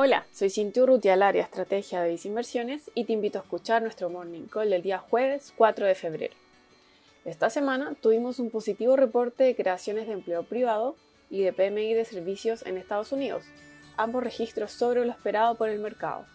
Hola, 0.00 0.28
soy 0.30 0.48
Cintia 0.48 0.84
Urrutia, 0.84 1.14
área 1.14 1.42
estrategia 1.42 2.02
de 2.02 2.16
Inversiones 2.22 2.88
y 2.94 3.02
te 3.02 3.14
invito 3.14 3.40
a 3.40 3.42
escuchar 3.42 3.82
nuestro 3.82 4.08
Morning 4.08 4.46
Call 4.46 4.70
del 4.70 4.80
día 4.80 4.98
jueves 4.98 5.52
4 5.56 5.86
de 5.86 5.96
febrero. 5.96 6.34
Esta 7.24 7.50
semana 7.50 7.96
tuvimos 8.00 8.38
un 8.38 8.50
positivo 8.50 8.94
reporte 8.94 9.42
de 9.42 9.56
creaciones 9.56 10.06
de 10.06 10.12
empleo 10.12 10.44
privado 10.44 10.94
y 11.30 11.42
de 11.42 11.52
PMI 11.52 11.94
de 11.94 12.04
servicios 12.04 12.64
en 12.64 12.76
Estados 12.76 13.10
Unidos, 13.10 13.42
ambos 13.96 14.22
registros 14.22 14.70
sobre 14.70 15.04
lo 15.04 15.10
esperado 15.10 15.56
por 15.56 15.68
el 15.68 15.80
mercado. 15.80 16.26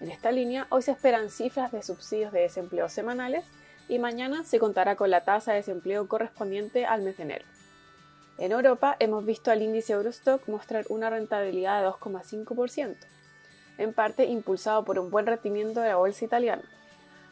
En 0.00 0.10
esta 0.10 0.32
línea, 0.32 0.66
hoy 0.70 0.80
se 0.80 0.92
esperan 0.92 1.28
cifras 1.28 1.72
de 1.72 1.82
subsidios 1.82 2.32
de 2.32 2.40
desempleo 2.40 2.88
semanales 2.88 3.44
y 3.90 3.98
mañana 3.98 4.42
se 4.42 4.58
contará 4.58 4.96
con 4.96 5.10
la 5.10 5.22
tasa 5.22 5.50
de 5.52 5.58
desempleo 5.58 6.08
correspondiente 6.08 6.86
al 6.86 7.02
mes 7.02 7.18
de 7.18 7.24
enero. 7.24 7.44
En 8.38 8.52
Europa 8.52 8.96
hemos 8.98 9.24
visto 9.24 9.50
al 9.50 9.62
índice 9.62 9.94
Eurostock 9.94 10.46
mostrar 10.46 10.84
una 10.90 11.08
rentabilidad 11.08 11.80
de 11.80 11.88
2,5%, 11.88 12.96
en 13.78 13.94
parte 13.94 14.26
impulsado 14.26 14.84
por 14.84 14.98
un 14.98 15.10
buen 15.10 15.24
rendimiento 15.24 15.80
de 15.80 15.88
la 15.88 15.96
bolsa 15.96 16.26
italiana, 16.26 16.62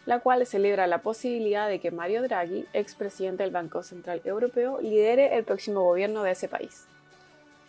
la 0.06 0.20
cual 0.20 0.46
celebra 0.46 0.86
la 0.86 1.02
posibilidad 1.02 1.68
de 1.68 1.78
que 1.78 1.90
Mario 1.90 2.22
Draghi, 2.22 2.66
expresidente 2.72 3.42
del 3.42 3.52
Banco 3.52 3.82
Central 3.82 4.22
Europeo, 4.24 4.80
lidere 4.80 5.36
el 5.36 5.44
próximo 5.44 5.82
gobierno 5.82 6.22
de 6.22 6.30
ese 6.30 6.48
país. 6.48 6.86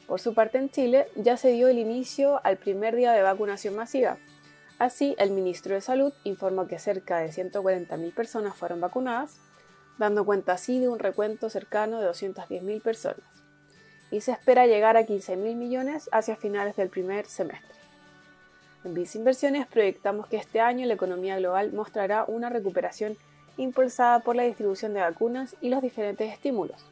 Por 0.07 0.21
su 0.21 0.33
parte, 0.33 0.57
en 0.57 0.69
Chile 0.69 1.07
ya 1.15 1.35
se 1.35 1.49
dio 1.49 1.67
el 1.67 1.77
inicio 1.77 2.39
al 2.45 2.55
primer 2.55 2.95
día 2.95 3.11
de 3.11 3.21
vacunación 3.21 3.75
masiva. 3.75 4.17
Así, 4.79 5.15
el 5.17 5.31
ministro 5.31 5.73
de 5.73 5.81
Salud 5.81 6.13
informó 6.23 6.67
que 6.67 6.79
cerca 6.79 7.17
de 7.17 7.29
140.000 7.29 8.13
personas 8.13 8.55
fueron 8.55 8.79
vacunadas, 8.79 9.39
dando 9.97 10.25
cuenta 10.25 10.53
así 10.53 10.79
de 10.79 10.89
un 10.89 10.99
recuento 10.99 11.49
cercano 11.49 12.01
de 12.01 12.09
210.000 12.09 12.81
personas, 12.81 13.25
y 14.11 14.21
se 14.21 14.31
espera 14.31 14.67
llegar 14.67 14.97
a 14.97 15.05
15.000 15.05 15.55
millones 15.55 16.09
hacia 16.11 16.35
finales 16.35 16.75
del 16.75 16.89
primer 16.89 17.25
semestre. 17.25 17.75
En 18.83 18.93
BIS 18.93 19.15
Inversiones 19.15 19.65
proyectamos 19.65 20.27
que 20.27 20.37
este 20.37 20.59
año 20.59 20.85
la 20.85 20.93
economía 20.93 21.37
global 21.37 21.73
mostrará 21.73 22.23
una 22.27 22.49
recuperación 22.49 23.17
impulsada 23.57 24.19
por 24.19 24.35
la 24.35 24.43
distribución 24.43 24.93
de 24.93 25.01
vacunas 25.01 25.55
y 25.59 25.69
los 25.69 25.81
diferentes 25.81 26.31
estímulos. 26.31 26.85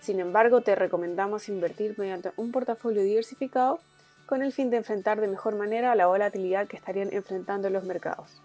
Sin 0.00 0.20
embargo, 0.20 0.60
te 0.60 0.74
recomendamos 0.74 1.48
invertir 1.48 1.98
mediante 1.98 2.30
un 2.36 2.52
portafolio 2.52 3.02
diversificado 3.02 3.80
con 4.26 4.42
el 4.42 4.52
fin 4.52 4.70
de 4.70 4.76
enfrentar 4.76 5.20
de 5.20 5.28
mejor 5.28 5.56
manera 5.56 5.94
la 5.94 6.06
volatilidad 6.06 6.66
que 6.66 6.76
estarían 6.76 7.12
enfrentando 7.12 7.68
los 7.70 7.84
mercados. 7.84 8.40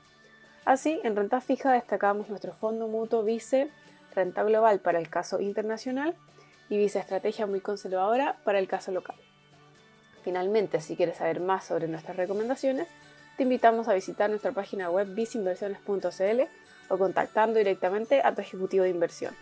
Así, 0.65 0.99
en 1.03 1.15
renta 1.15 1.41
fija 1.41 1.71
destacamos 1.71 2.29
nuestro 2.29 2.53
fondo 2.53 2.87
mutuo 2.87 3.23
Vice 3.23 3.69
renta 4.13 4.43
global 4.43 4.79
para 4.79 4.99
el 4.99 5.09
caso 5.09 5.39
internacional 5.39 6.15
y 6.69 6.77
visa 6.77 6.99
estrategia 6.99 7.47
muy 7.47 7.61
conservadora 7.61 8.37
para 8.43 8.59
el 8.59 8.67
caso 8.67 8.91
local. 8.91 9.15
Finalmente, 10.23 10.81
si 10.81 10.95
quieres 10.95 11.17
saber 11.17 11.39
más 11.39 11.65
sobre 11.65 11.87
nuestras 11.87 12.17
recomendaciones, 12.17 12.87
te 13.37 13.43
invitamos 13.43 13.87
a 13.87 13.93
visitar 13.93 14.29
nuestra 14.29 14.51
página 14.51 14.89
web 14.89 15.07
visinversiones.cl 15.13 16.41
o 16.89 16.97
contactando 16.97 17.57
directamente 17.57 18.21
a 18.23 18.35
tu 18.35 18.41
ejecutivo 18.41 18.83
de 18.83 18.89
inversión. 18.89 19.33